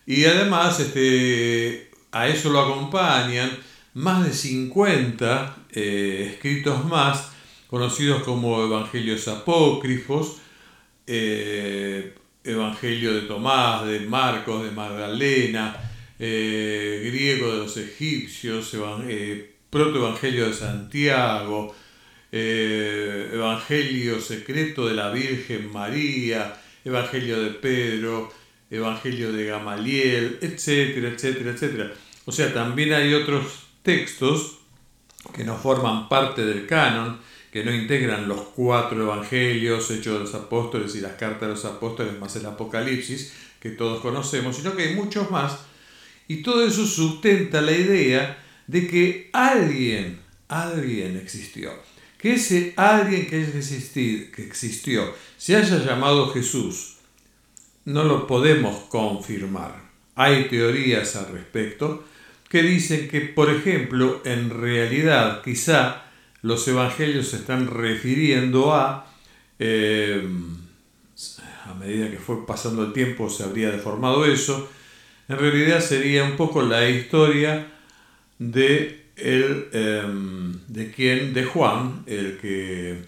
Y 0.05 0.23
además, 0.23 0.79
este, 0.79 1.91
a 2.13 2.29
eso 2.29 2.49
lo 2.49 2.61
acompañan 2.61 3.51
más 3.93 4.25
de 4.25 4.31
50 4.31 5.65
eh, 5.71 6.29
escritos 6.33 6.85
más, 6.85 7.31
conocidos 7.67 8.23
como 8.23 8.63
evangelios 8.63 9.27
apócrifos, 9.27 10.37
eh, 11.07 12.15
Evangelio 12.43 13.13
de 13.13 13.21
Tomás, 13.21 13.85
de 13.85 14.01
Marcos, 14.01 14.63
de 14.63 14.71
Magdalena, 14.71 15.75
eh, 16.17 17.01
griego 17.05 17.51
de 17.53 17.57
los 17.59 17.77
egipcios, 17.77 18.75
eh, 19.07 19.55
protoevangelio 19.69 20.47
de 20.47 20.53
Santiago, 20.53 21.75
eh, 22.31 23.31
Evangelio 23.33 24.19
secreto 24.19 24.87
de 24.87 24.95
la 24.95 25.11
Virgen 25.11 25.71
María, 25.71 26.53
Evangelio 26.83 27.41
de 27.41 27.51
Pedro, 27.51 28.31
Evangelio 28.69 29.31
de 29.31 29.45
Gamaliel, 29.45 30.39
etcétera, 30.41 31.09
etcétera, 31.09 31.51
etcétera. 31.51 31.91
O 32.25 32.31
sea, 32.31 32.53
también 32.53 32.93
hay 32.93 33.13
otros 33.13 33.67
textos 33.83 34.59
que 35.35 35.43
no 35.43 35.57
forman 35.57 36.07
parte 36.09 36.45
del 36.45 36.65
canon, 36.67 37.19
que 37.51 37.65
no 37.65 37.73
integran 37.73 38.29
los 38.29 38.41
cuatro 38.55 39.03
evangelios, 39.03 39.91
hechos 39.91 40.13
de 40.13 40.19
los 40.19 40.33
apóstoles 40.33 40.95
y 40.95 41.01
las 41.01 41.13
cartas 41.13 41.41
de 41.41 41.47
los 41.49 41.65
apóstoles 41.65 42.17
más 42.17 42.35
el 42.37 42.45
Apocalipsis, 42.45 43.33
que 43.59 43.71
todos 43.71 44.01
conocemos, 44.01 44.55
sino 44.55 44.75
que 44.75 44.83
hay 44.83 44.95
muchos 44.95 45.29
más. 45.29 45.59
Y 46.27 46.37
todo 46.37 46.65
eso 46.65 46.87
sustenta 46.87 47.61
la 47.61 47.73
idea 47.73 48.41
de 48.67 48.87
que 48.87 49.29
alguien, 49.33 50.19
alguien 50.47 51.17
existió. 51.17 51.71
Que 52.17 52.35
ese 52.35 52.73
alguien 52.77 53.27
que, 53.27 53.45
que 54.33 54.43
existió 54.43 55.13
se 55.37 55.55
haya 55.57 55.77
llamado 55.79 56.29
Jesús, 56.29 56.97
no 57.83 58.05
lo 58.05 58.27
podemos 58.27 58.83
confirmar. 58.85 59.89
Hay 60.15 60.47
teorías 60.47 61.15
al 61.15 61.33
respecto 61.33 62.05
que 62.47 62.61
dicen 62.61 63.09
que, 63.09 63.21
por 63.21 63.49
ejemplo, 63.49 64.21
en 64.23 64.49
realidad 64.49 65.41
quizá 65.43 66.10
los 66.41 66.67
evangelios 66.67 67.29
se 67.29 67.37
están 67.37 67.67
refiriendo 67.67 68.73
a, 68.73 69.07
eh, 69.59 70.27
a 71.65 71.73
medida 71.75 72.09
que 72.09 72.17
fue 72.17 72.45
pasando 72.45 72.83
el 72.83 72.93
tiempo 72.93 73.29
se 73.29 73.43
habría 73.43 73.71
deformado 73.71 74.25
eso, 74.25 74.69
en 75.27 75.37
realidad 75.37 75.81
sería 75.81 76.23
un 76.23 76.35
poco 76.35 76.61
la 76.61 76.89
historia 76.89 77.67
de, 78.39 79.05
el, 79.15 79.69
em, 79.71 80.59
de 80.67 80.91
quien, 80.91 81.33
de 81.33 81.45
Juan, 81.45 82.03
el 82.07 82.37
que, 82.37 83.01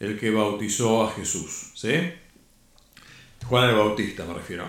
el 0.00 0.18
que 0.18 0.30
bautizó 0.30 1.04
a 1.04 1.12
Jesús. 1.12 1.72
¿sí? 1.74 1.92
Juan 3.44 3.68
el 3.68 3.76
Bautista 3.76 4.24
me 4.24 4.34
refiero. 4.34 4.66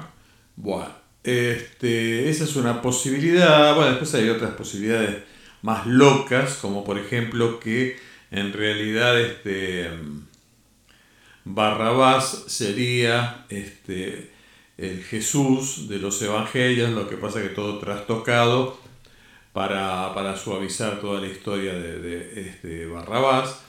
Bueno, 0.56 0.92
este, 1.24 2.30
esa 2.30 2.44
es 2.44 2.56
una 2.56 2.82
posibilidad. 2.82 3.74
Bueno, 3.74 3.92
después 3.92 4.14
hay 4.14 4.30
otras 4.30 4.52
posibilidades 4.52 5.24
más 5.62 5.86
locas, 5.88 6.56
como 6.56 6.84
por 6.84 6.98
ejemplo 6.98 7.60
que 7.60 7.98
en 8.32 8.54
realidad 8.54 9.20
este, 9.20 9.90
Barrabás 11.46 12.44
sería 12.48 13.46
este, 13.50 14.32
el 14.78 15.04
Jesús 15.04 15.88
de 15.88 15.98
los 16.00 16.22
evangelios, 16.22 16.92
lo 16.92 17.08
que 17.10 17.18
pasa 17.18 17.42
que 17.42 17.50
todo 17.50 17.80
trastocado 17.80 18.80
para, 19.54 20.14
para 20.14 20.38
suavizar 20.38 21.00
toda 21.00 21.22
la 21.22 21.28
historia 21.28 21.74
de, 21.74 22.42
este 22.42 22.86
Barrabás 22.86 23.62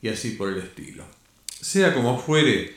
y 0.00 0.08
así 0.08 0.30
por 0.32 0.48
el 0.48 0.58
estilo. 0.58 1.04
Sea 1.60 1.92
como 1.92 2.18
fuere, 2.18 2.74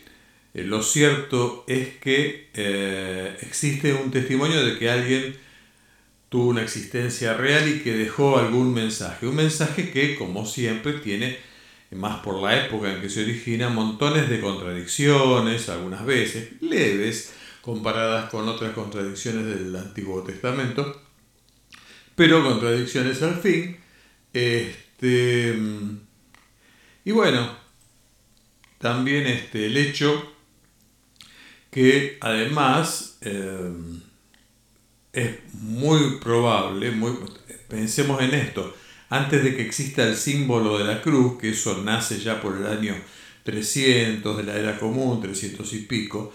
eh, 0.53 0.63
lo 0.63 0.81
cierto 0.81 1.63
es 1.67 1.95
que 1.97 2.50
eh, 2.53 3.38
existe 3.41 3.93
un 3.93 4.12
testimonio 4.12 4.65
de 4.65 4.77
que 4.77 4.89
alguien 4.89 5.38
tuvo 6.29 6.50
una 6.50 6.62
existencia 6.62 7.34
real 7.34 7.67
y 7.67 7.79
que 7.79 7.93
dejó 7.93 8.38
algún 8.38 8.74
mensaje. 8.74 9.27
Un 9.27 9.36
mensaje 9.36 9.91
que, 9.91 10.15
como 10.15 10.46
siempre, 10.46 10.93
tiene, 10.93 11.38
más 11.91 12.19
por 12.19 12.41
la 12.41 12.65
época 12.65 12.93
en 12.93 13.01
que 13.01 13.10
se 13.10 13.24
origina, 13.24 13.69
montones 13.69 14.29
de 14.29 14.41
contradicciones, 14.41 15.69
algunas 15.69 16.05
veces 16.05 16.62
leves, 16.62 17.34
comparadas 17.62 18.29
con 18.29 18.48
otras 18.48 18.74
contradicciones 18.74 19.46
del 19.46 19.75
Antiguo 19.75 20.24
Testamento, 20.24 21.01
pero 22.15 22.43
contradicciones 22.43 23.22
al 23.24 23.36
fin. 23.36 23.77
Este, 24.34 25.57
y 27.05 27.12
bueno, 27.12 27.57
también 28.79 29.27
este, 29.27 29.67
el 29.67 29.77
hecho 29.77 30.34
que 31.72 32.17
además 32.22 33.17
eh, 33.22 33.72
es 35.14 35.32
muy 35.54 36.18
probable, 36.20 36.92
muy, 36.92 37.14
pensemos 37.68 38.22
en 38.22 38.34
esto, 38.34 38.76
antes 39.10 39.44
de 39.44 39.56
que 39.56 39.64
exista 39.64 40.04
el 40.04 40.16
símbolo 40.16 40.78
de 40.78 40.86
la 40.86 41.02
cruz, 41.02 41.40
que 41.40 41.52
eso 41.52 41.82
nace 41.84 42.20
ya 42.20 42.42
por 42.42 42.58
el 42.58 42.68
año 42.68 42.96
300 43.44 44.38
de 44.38 44.44
la 44.44 44.58
era 44.58 44.78
común, 44.78 45.22
300 45.22 45.72
y 45.74 45.80
pico, 45.80 46.34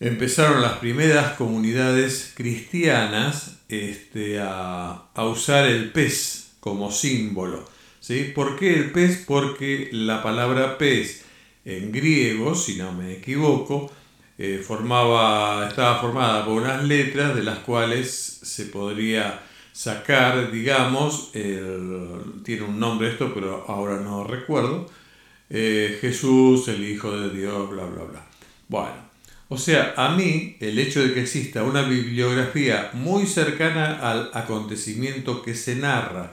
empezaron 0.00 0.62
las 0.62 0.78
primeras 0.78 1.36
comunidades 1.36 2.32
cristianas 2.34 3.58
este, 3.68 4.40
a, 4.40 5.10
usar 5.16 5.66
el 5.66 5.92
pez 5.92 6.54
como 6.60 6.90
símbolo. 6.90 7.68
¿sí? 8.00 8.32
¿Por 8.34 8.58
qué 8.58 8.74
el 8.74 8.90
pez? 8.90 9.24
Porque 9.26 9.90
la 9.92 10.22
palabra 10.22 10.78
pez 10.78 11.24
en 11.64 11.92
griego, 11.92 12.54
si 12.54 12.76
no 12.76 12.92
me 12.92 13.12
equivoco, 13.12 13.92
eh, 14.44 14.58
formaba, 14.58 15.68
estaba 15.68 16.00
formada 16.00 16.44
por 16.44 16.60
unas 16.60 16.82
letras 16.82 17.32
de 17.36 17.44
las 17.44 17.60
cuales 17.60 18.40
se 18.42 18.64
podría 18.66 19.40
sacar, 19.72 20.50
digamos, 20.50 21.30
tiene 21.30 22.62
un 22.62 22.80
nombre 22.80 23.10
esto, 23.10 23.32
pero 23.32 23.64
ahora 23.68 24.00
no 24.00 24.24
recuerdo, 24.24 24.90
eh, 25.48 25.96
Jesús, 26.00 26.66
el 26.66 26.82
Hijo 26.82 27.16
de 27.16 27.30
Dios, 27.30 27.70
bla, 27.70 27.84
bla, 27.84 28.02
bla. 28.02 28.26
Bueno, 28.66 28.96
o 29.48 29.56
sea, 29.56 29.94
a 29.96 30.16
mí 30.16 30.56
el 30.58 30.76
hecho 30.76 31.04
de 31.04 31.14
que 31.14 31.20
exista 31.20 31.62
una 31.62 31.82
bibliografía 31.82 32.90
muy 32.94 33.28
cercana 33.28 34.00
al 34.00 34.32
acontecimiento 34.34 35.40
que 35.42 35.54
se 35.54 35.76
narra, 35.76 36.32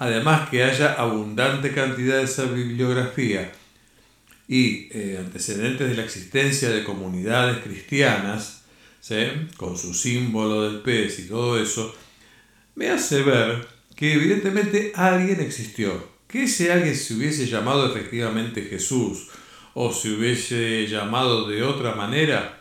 además 0.00 0.48
que 0.48 0.64
haya 0.64 0.94
abundante 0.94 1.72
cantidad 1.72 2.16
de 2.16 2.24
esa 2.24 2.46
bibliografía 2.46 3.52
y 4.48 4.88
eh, 4.92 5.18
antecedentes 5.20 5.88
de 5.88 5.94
la 5.94 6.04
existencia 6.04 6.70
de 6.70 6.82
comunidades 6.82 7.58
cristianas, 7.62 8.58
con 9.56 9.78
su 9.78 9.94
símbolo 9.94 10.68
del 10.68 10.82
pez 10.82 11.18
y 11.20 11.28
todo 11.28 11.60
eso, 11.60 11.94
me 12.74 12.90
hace 12.90 13.22
ver 13.22 13.66
que 13.96 14.12
evidentemente 14.12 14.92
alguien 14.94 15.40
existió, 15.40 16.08
que 16.26 16.44
ese 16.44 16.72
alguien 16.72 16.94
se 16.94 17.14
hubiese 17.14 17.46
llamado 17.46 17.90
efectivamente 17.90 18.62
Jesús, 18.62 19.28
o 19.74 19.92
se 19.92 20.10
hubiese 20.10 20.86
llamado 20.86 21.48
de 21.48 21.62
otra 21.62 21.94
manera, 21.94 22.60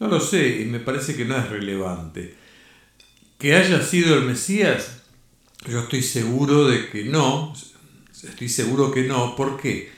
no 0.00 0.08
lo 0.08 0.18
sé 0.18 0.60
y 0.60 0.64
me 0.64 0.80
parece 0.80 1.14
que 1.14 1.24
no 1.24 1.36
es 1.36 1.48
relevante. 1.48 2.34
Que 3.38 3.54
haya 3.54 3.82
sido 3.82 4.16
el 4.16 4.24
Mesías, 4.24 5.02
yo 5.68 5.80
estoy 5.80 6.02
seguro 6.02 6.66
de 6.66 6.88
que 6.90 7.04
no, 7.04 7.54
estoy 8.10 8.48
seguro 8.48 8.90
que 8.90 9.02
no, 9.02 9.36
¿por 9.36 9.60
qué? 9.60 9.90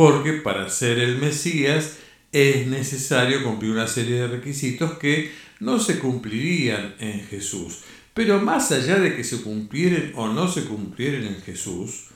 Porque 0.00 0.32
para 0.32 0.70
ser 0.70 0.98
el 0.98 1.18
Mesías 1.18 1.98
es 2.32 2.66
necesario 2.66 3.44
cumplir 3.44 3.72
una 3.72 3.86
serie 3.86 4.22
de 4.22 4.28
requisitos 4.28 4.92
que 4.92 5.30
no 5.58 5.78
se 5.78 5.98
cumplirían 5.98 6.94
en 7.00 7.20
Jesús. 7.26 7.80
Pero 8.14 8.40
más 8.40 8.72
allá 8.72 8.98
de 8.98 9.14
que 9.14 9.24
se 9.24 9.42
cumplieran 9.42 10.12
o 10.16 10.28
no 10.28 10.50
se 10.50 10.64
cumplieran 10.64 11.26
en 11.26 11.42
Jesús, 11.42 12.06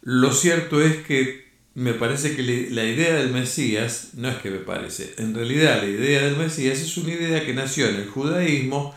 lo 0.00 0.32
cierto 0.32 0.80
es 0.80 0.96
que 1.04 1.50
me 1.74 1.92
parece 1.92 2.34
que 2.34 2.70
la 2.70 2.84
idea 2.84 3.16
del 3.16 3.30
Mesías, 3.30 4.12
no 4.14 4.30
es 4.30 4.36
que 4.36 4.50
me 4.50 4.60
parece, 4.60 5.16
en 5.18 5.34
realidad 5.34 5.82
la 5.82 5.90
idea 5.90 6.22
del 6.22 6.36
Mesías 6.36 6.78
es 6.78 6.96
una 6.96 7.12
idea 7.12 7.44
que 7.44 7.52
nació 7.52 7.90
en 7.90 7.96
el 7.96 8.08
judaísmo 8.08 8.94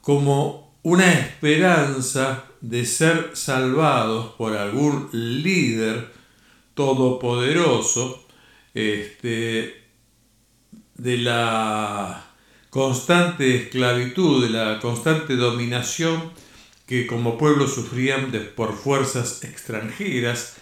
como 0.00 0.74
una 0.82 1.12
esperanza 1.12 2.44
de 2.62 2.86
ser 2.86 3.32
salvados 3.34 4.32
por 4.38 4.56
algún 4.56 5.10
líder 5.12 6.15
todopoderoso 6.76 8.24
este, 8.74 9.82
de 10.94 11.18
la 11.18 12.30
constante 12.70 13.56
esclavitud, 13.56 14.44
de 14.44 14.50
la 14.50 14.78
constante 14.78 15.34
dominación 15.34 16.30
que 16.86 17.06
como 17.06 17.38
pueblo 17.38 17.66
sufrían 17.66 18.30
por 18.54 18.76
fuerzas 18.76 19.42
extranjeras 19.42 20.58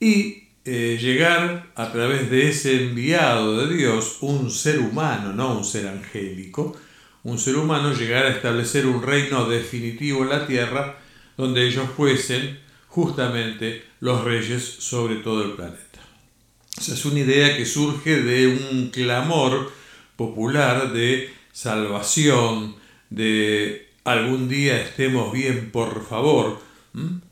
y 0.00 0.48
eh, 0.64 0.98
llegar 1.00 1.70
a 1.74 1.92
través 1.92 2.30
de 2.30 2.48
ese 2.48 2.84
enviado 2.84 3.66
de 3.66 3.76
Dios, 3.76 4.18
un 4.22 4.50
ser 4.50 4.80
humano, 4.80 5.32
no 5.34 5.58
un 5.58 5.64
ser 5.64 5.86
angélico, 5.86 6.74
un 7.24 7.38
ser 7.38 7.56
humano 7.56 7.92
llegar 7.92 8.24
a 8.24 8.30
establecer 8.30 8.86
un 8.86 9.02
reino 9.02 9.48
definitivo 9.48 10.22
en 10.22 10.30
la 10.30 10.46
tierra 10.46 10.98
donde 11.36 11.66
ellos 11.66 11.88
fuesen 11.94 12.58
justamente 12.88 13.91
los 14.02 14.24
reyes 14.24 14.64
sobre 14.64 15.14
todo 15.16 15.44
el 15.44 15.52
planeta. 15.52 16.00
Esa 16.76 16.94
es 16.94 17.04
una 17.04 17.20
idea 17.20 17.56
que 17.56 17.64
surge 17.64 18.20
de 18.20 18.48
un 18.48 18.90
clamor 18.90 19.70
popular 20.16 20.92
de 20.92 21.32
salvación, 21.52 22.74
de 23.10 23.90
algún 24.02 24.48
día 24.48 24.82
estemos 24.82 25.32
bien, 25.32 25.70
por 25.70 26.04
favor, 26.04 26.58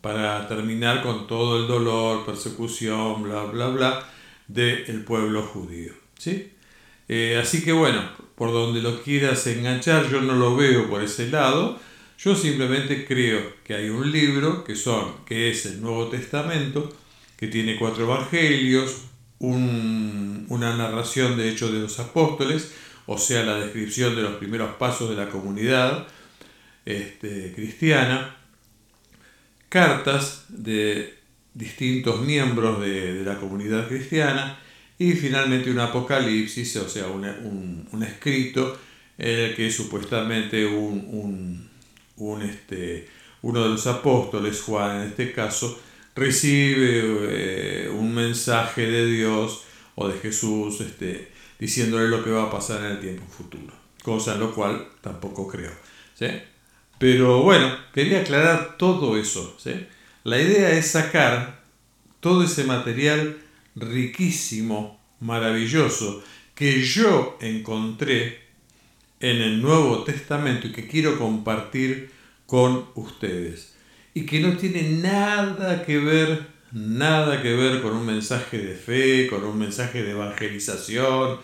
para 0.01 0.47
terminar 0.47 1.03
con 1.03 1.27
todo 1.27 1.61
el 1.61 1.67
dolor, 1.67 2.25
persecución, 2.25 3.25
bla, 3.25 3.43
bla, 3.47 3.67
bla, 3.67 4.09
del 4.47 5.03
pueblo 5.03 5.43
judío. 5.43 5.93
¿sí? 6.19 6.53
Eh, 7.09 7.37
así 7.43 7.65
que 7.65 7.73
bueno, 7.73 8.01
por 8.37 8.53
donde 8.53 8.81
lo 8.81 9.03
quieras 9.03 9.45
enganchar, 9.49 10.09
yo 10.09 10.21
no 10.21 10.35
lo 10.37 10.55
veo 10.55 10.89
por 10.89 11.03
ese 11.03 11.31
lado. 11.31 11.81
Yo 12.23 12.37
simplemente 12.37 13.07
creo 13.07 13.55
que 13.65 13.75
hay 13.75 13.89
un 13.89 14.13
libro 14.13 14.63
que 14.63 14.77
son, 14.77 15.25
que 15.25 15.51
es 15.51 15.65
el 15.65 15.81
Nuevo 15.81 16.09
Testamento, 16.09 16.95
que 17.39 17.47
tiene 17.47 17.79
cuatro 17.79 18.05
evangelios, 18.05 19.05
una 19.39 20.77
narración 20.77 21.39
de 21.39 21.49
hechos 21.49 21.73
de 21.73 21.79
los 21.79 21.99
apóstoles, 21.99 22.73
o 23.07 23.17
sea, 23.17 23.43
la 23.45 23.55
descripción 23.55 24.15
de 24.15 24.21
los 24.21 24.35
primeros 24.35 24.75
pasos 24.75 25.09
de 25.09 25.17
la 25.17 25.31
comunidad 25.31 26.07
este, 26.85 27.53
cristiana, 27.55 28.37
cartas 29.71 30.45
de 30.49 31.15
distintos 31.55 32.21
miembros 32.21 32.83
de, 32.83 33.25
la 33.25 33.37
comunidad 33.37 33.89
cristiana 33.89 34.59
y 34.99 35.13
finalmente 35.13 35.71
un 35.71 35.81
apocalipsis, 35.81 36.77
o 36.77 36.89
sea, 36.89 37.07
un, 37.07 38.03
escrito 38.07 38.79
en 39.17 39.39
el 39.39 39.57
que 39.57 39.71
supuestamente 39.71 40.67
un, 40.67 41.70
este, 42.43 43.09
uno 43.43 43.63
de 43.63 43.71
los 43.71 43.87
apóstoles, 43.87 44.61
Juan 44.63 45.01
en 45.01 45.09
este 45.09 45.33
caso, 45.33 45.81
recibe 46.15 47.03
eh, 47.31 47.89
un 47.89 48.15
mensaje 48.15 48.83
de 48.83 49.07
Dios 49.07 49.65
o 49.95 50.09
de 50.09 50.19
Jesús 50.19 50.81
este, 50.81 51.33
diciéndole 51.59 52.09
lo 52.09 52.23
que 52.23 52.31
va 52.31 52.45
a 52.45 52.51
pasar 52.51 52.81
en 52.85 52.93
el 52.93 53.01
tiempo 53.01 53.25
futuro, 53.27 53.73
cosa 54.03 54.35
en 54.35 54.41
lo 54.41 54.55
cual 54.55 54.89
tampoco 55.01 55.49
creo. 55.49 55.73
¿sí? 56.15 56.27
Pero 56.99 57.43
bueno, 57.43 57.75
quería 57.95 58.21
aclarar 58.21 58.77
todo 58.77 59.17
eso. 59.17 59.57
La 60.25 60.39
idea 60.39 60.71
es 60.73 60.91
sacar 60.91 61.63
todo 62.21 62.45
ese 62.45 62.65
material 62.65 63.39
riquísimo, 63.75 65.01
maravilloso, 65.21 66.23
que 66.55 66.83
yo 66.83 67.39
encontré 67.41 68.50
en 69.21 69.43
el 69.43 69.61
Nuevo 69.61 70.03
Testamento 70.03 70.67
y 70.67 70.73
que 70.73 70.89
quiero 70.89 71.19
compartir 71.19 72.11
con 72.47 72.87
ustedes. 72.95 73.75
Y 74.15 74.27
que 74.27 74.41
no 74.41 74.57
tiene 74.57 74.83
nada 74.83 75.85
que 75.85 75.99
ver, 75.99 76.47
nada 76.73 77.41
que 77.43 77.55
ver 77.55 77.83
con 77.83 77.95
un 77.95 78.07
mensaje 78.07 78.59
de 78.59 78.75
fe, 78.75 79.29
con 79.29 79.45
un 79.45 79.59
mensaje 79.59 80.03
de 80.03 80.13
evangelización, 80.13 81.39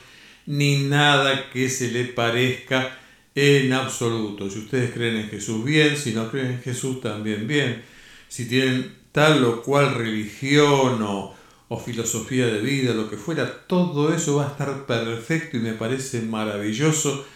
ni 0.47 0.85
nada 0.85 1.51
que 1.51 1.69
se 1.69 1.93
le 1.93 2.05
parezca 2.07 2.99
en 3.35 3.73
absoluto. 3.73 4.49
Si 4.51 4.61
ustedes 4.61 4.93
creen 4.93 5.17
en 5.17 5.29
Jesús, 5.29 5.63
bien. 5.65 5.97
Si 5.97 6.13
no 6.13 6.31
creen 6.31 6.53
en 6.53 6.63
Jesús, 6.63 7.01
también 7.01 7.47
bien. 7.47 7.83
Si 8.29 8.49
tienen 8.49 8.95
tal 9.13 9.45
o 9.45 9.63
cual 9.63 9.95
religión 9.95 11.03
o, 11.03 11.35
o 11.69 11.79
filosofía 11.79 12.47
de 12.47 12.61
vida, 12.61 12.95
lo 12.95 13.09
que 13.09 13.17
fuera, 13.17 13.67
todo 13.67 14.15
eso 14.15 14.37
va 14.37 14.47
a 14.47 14.51
estar 14.51 14.87
perfecto 14.87 15.59
y 15.59 15.61
me 15.61 15.75
parece 15.75 16.23
maravilloso 16.23 17.27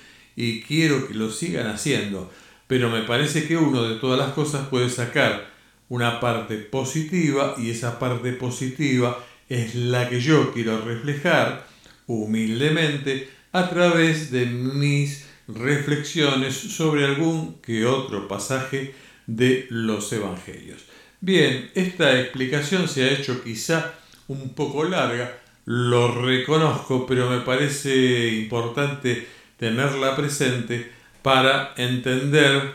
y 0.41 0.63
quiero 0.63 1.07
que 1.07 1.13
lo 1.13 1.31
sigan 1.31 1.67
haciendo. 1.67 2.33
Pero 2.67 2.89
me 2.89 3.03
parece 3.03 3.47
que 3.47 3.59
uno 3.59 3.83
de 3.83 3.97
todas 3.97 4.19
las 4.19 4.33
cosas 4.33 4.69
puede 4.69 4.89
sacar 4.89 5.51
una 5.91 6.19
parte 6.19 6.57
positiva 6.57 7.57
y 7.59 7.69
esa 7.69 7.99
parte 7.99 8.33
positiva 8.33 9.23
es 9.51 9.75
la 9.75 10.09
que 10.09 10.21
yo 10.21 10.53
quiero 10.55 10.81
reflejar 10.81 11.67
humildemente 12.07 13.29
a 13.53 13.69
través 13.69 14.31
de 14.31 14.47
mis 14.47 15.27
reflexiones 15.47 16.55
sobre 16.55 17.05
algún 17.05 17.61
que 17.61 17.85
otro 17.85 18.27
pasaje 18.27 18.95
de 19.27 19.67
los 19.69 20.11
Evangelios. 20.11 20.85
Bien, 21.21 21.71
esta 21.75 22.19
explicación 22.19 22.89
se 22.89 23.05
ha 23.05 23.13
hecho 23.13 23.45
quizá 23.45 23.93
un 24.29 24.55
poco 24.55 24.85
larga, 24.85 25.39
lo 25.67 26.15
reconozco, 26.15 27.05
pero 27.07 27.29
me 27.29 27.41
parece 27.41 28.29
importante 28.29 29.40
tenerla 29.61 30.17
presente 30.17 30.91
para 31.21 31.75
entender 31.77 32.75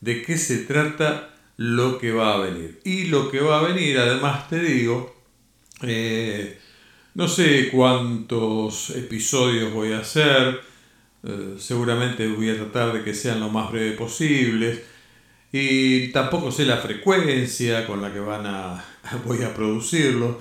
de 0.00 0.22
qué 0.22 0.38
se 0.38 0.64
trata 0.64 1.36
lo 1.58 1.98
que 1.98 2.10
va 2.10 2.34
a 2.34 2.38
venir. 2.38 2.80
Y 2.84 3.04
lo 3.08 3.30
que 3.30 3.40
va 3.40 3.58
a 3.58 3.62
venir, 3.62 3.98
además 3.98 4.48
te 4.48 4.60
digo, 4.60 5.14
eh, 5.82 6.58
no 7.12 7.28
sé 7.28 7.68
cuántos 7.70 8.90
episodios 8.96 9.74
voy 9.74 9.92
a 9.92 9.98
hacer, 9.98 10.62
eh, 11.22 11.56
seguramente 11.58 12.28
voy 12.28 12.48
a 12.48 12.56
tratar 12.56 12.94
de 12.94 13.04
que 13.04 13.12
sean 13.12 13.40
lo 13.40 13.50
más 13.50 13.70
breves 13.70 13.98
posibles 13.98 14.80
y 15.52 16.08
tampoco 16.12 16.50
sé 16.50 16.64
la 16.64 16.78
frecuencia 16.78 17.86
con 17.86 18.00
la 18.00 18.10
que 18.10 18.20
van 18.20 18.46
a, 18.46 18.82
voy 19.26 19.42
a 19.42 19.52
producirlo. 19.52 20.40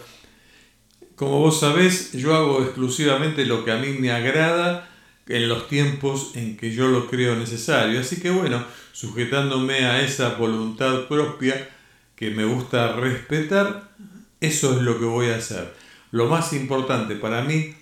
Como 1.17 1.39
vos 1.39 1.59
sabés, 1.59 2.13
yo 2.13 2.33
hago 2.33 2.63
exclusivamente 2.63 3.45
lo 3.45 3.65
que 3.65 3.71
a 3.71 3.77
mí 3.77 3.89
me 3.99 4.09
agrada 4.09 4.89
en 5.27 5.47
los 5.47 5.67
tiempos 5.67 6.31
en 6.35 6.57
que 6.57 6.71
yo 6.71 6.87
lo 6.87 7.07
creo 7.07 7.35
necesario. 7.35 7.99
Así 7.99 8.19
que 8.19 8.29
bueno, 8.29 8.63
sujetándome 8.91 9.85
a 9.85 10.01
esa 10.01 10.35
voluntad 10.35 11.07
propia 11.07 11.69
que 12.15 12.31
me 12.31 12.45
gusta 12.45 12.93
respetar, 12.93 13.89
eso 14.39 14.77
es 14.77 14.81
lo 14.81 14.99
que 14.99 15.05
voy 15.05 15.27
a 15.29 15.37
hacer. 15.37 15.73
Lo 16.11 16.27
más 16.27 16.53
importante 16.53 17.15
para 17.15 17.41
mí 17.41 17.73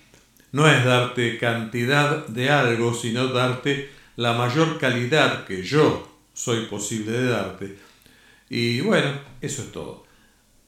no 0.52 0.68
es 0.68 0.84
darte 0.84 1.38
cantidad 1.38 2.26
de 2.26 2.50
algo, 2.50 2.94
sino 2.94 3.28
darte 3.28 3.90
la 4.16 4.34
mayor 4.34 4.78
calidad 4.78 5.44
que 5.44 5.62
yo 5.62 6.08
soy 6.32 6.66
posible 6.66 7.12
de 7.12 7.28
darte. 7.28 7.78
Y 8.48 8.80
bueno, 8.80 9.12
eso 9.40 9.62
es 9.62 9.72
todo. 9.72 10.06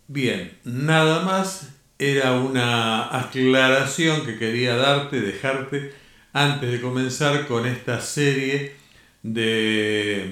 Bien, 0.09 0.59
nada 0.65 1.23
más 1.23 1.71
era 1.99 2.33
una 2.33 3.17
aclaración 3.19 4.27
que 4.27 4.39
quería 4.39 4.77
darte, 4.77 5.21
dejarte 5.21 5.95
antes 6.35 6.71
de 6.73 6.81
comenzar 6.81 7.47
con 7.47 7.65
esta 7.65 8.01
serie 8.01 8.75
de 9.23 10.31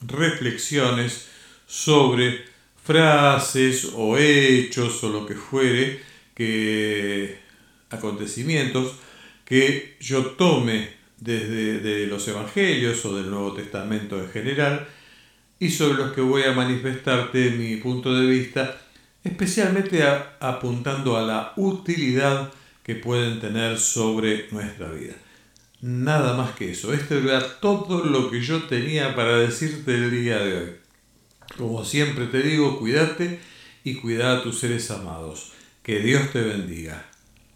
reflexiones 0.00 1.28
sobre 1.66 2.46
frases 2.82 3.90
o 3.94 4.16
hechos 4.16 5.04
o 5.04 5.10
lo 5.10 5.26
que 5.26 5.34
fuere, 5.34 6.00
que 6.34 7.38
acontecimientos 7.90 8.94
que 9.44 9.96
yo 10.00 10.30
tome 10.32 10.88
desde 11.18 11.78
de 11.80 12.06
los 12.06 12.26
evangelios 12.26 13.04
o 13.04 13.14
del 13.14 13.30
Nuevo 13.30 13.52
Testamento 13.52 14.18
en 14.18 14.30
general 14.30 14.88
y 15.58 15.68
sobre 15.68 15.98
los 15.98 16.12
que 16.12 16.22
voy 16.22 16.44
a 16.44 16.52
manifestarte 16.52 17.50
mi 17.50 17.76
punto 17.76 18.14
de 18.14 18.26
vista, 18.26 18.80
especialmente 19.22 20.02
apuntando 20.40 21.18
a 21.18 21.22
la 21.22 21.52
utilidad 21.56 22.50
que 22.82 22.94
pueden 22.94 23.40
tener 23.40 23.78
sobre 23.78 24.48
nuestra 24.50 24.90
vida. 24.90 25.14
Nada 25.86 26.32
más 26.32 26.52
que 26.52 26.70
eso. 26.70 26.94
Esto 26.94 27.18
era 27.18 27.60
todo 27.60 28.02
lo 28.04 28.30
que 28.30 28.40
yo 28.40 28.62
tenía 28.62 29.14
para 29.14 29.36
decirte 29.36 29.94
el 29.94 30.10
día 30.10 30.38
de 30.38 30.56
hoy. 30.56 30.76
Como 31.58 31.84
siempre 31.84 32.24
te 32.28 32.40
digo, 32.40 32.78
cuídate 32.78 33.38
y 33.84 33.96
cuida 33.96 34.32
a 34.32 34.42
tus 34.42 34.60
seres 34.60 34.90
amados. 34.90 35.52
Que 35.82 35.98
Dios 35.98 36.32
te 36.32 36.40
bendiga. 36.40 37.04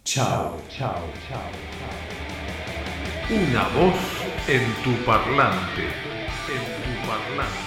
Chao. 0.03 0.61
Chao, 0.69 1.11
chao, 1.27 1.49
chao. 1.79 3.35
Una 3.35 3.67
voz 3.69 3.95
en 4.47 4.75
tu 4.83 5.03
parlante. 5.03 5.85
En 6.53 6.63
tu 6.83 7.07
parlante. 7.07 7.57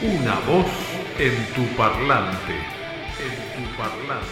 Una 0.00 0.38
voz 0.46 0.70
en 1.18 1.54
tu 1.54 1.76
parlante 1.76 2.73
parlante. 3.76 4.26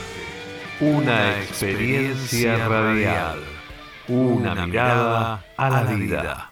Una 0.80 1.38
experiencia 1.40 2.68
radial. 2.68 3.40
Una 4.08 4.66
mirada 4.66 5.44
a 5.56 5.70
la 5.70 5.82
vida. 5.84 6.51